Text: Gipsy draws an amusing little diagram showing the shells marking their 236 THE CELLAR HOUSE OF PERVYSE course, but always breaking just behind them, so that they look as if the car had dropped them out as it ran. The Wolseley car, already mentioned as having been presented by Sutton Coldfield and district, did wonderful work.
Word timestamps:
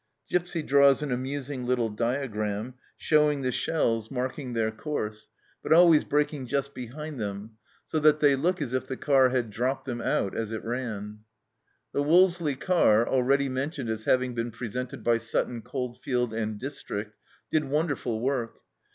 Gipsy 0.27 0.63
draws 0.63 1.03
an 1.03 1.11
amusing 1.11 1.63
little 1.67 1.89
diagram 1.91 2.73
showing 2.97 3.43
the 3.43 3.51
shells 3.51 4.09
marking 4.09 4.53
their 4.53 4.71
236 4.71 5.29
THE 5.29 5.29
CELLAR 5.29 5.29
HOUSE 5.29 5.57
OF 5.57 5.59
PERVYSE 5.61 5.61
course, 5.61 5.61
but 5.61 5.73
always 5.73 6.03
breaking 6.25 6.47
just 6.47 6.73
behind 6.73 7.19
them, 7.19 7.57
so 7.85 7.99
that 7.99 8.19
they 8.19 8.35
look 8.35 8.63
as 8.63 8.73
if 8.73 8.87
the 8.87 8.97
car 8.97 9.29
had 9.29 9.51
dropped 9.51 9.85
them 9.85 10.01
out 10.01 10.35
as 10.35 10.51
it 10.51 10.65
ran. 10.65 11.19
The 11.93 12.01
Wolseley 12.01 12.55
car, 12.55 13.07
already 13.07 13.47
mentioned 13.47 13.89
as 13.91 14.05
having 14.05 14.33
been 14.33 14.49
presented 14.49 15.03
by 15.03 15.19
Sutton 15.19 15.61
Coldfield 15.61 16.33
and 16.33 16.57
district, 16.59 17.15
did 17.51 17.65
wonderful 17.65 18.21
work. 18.21 18.61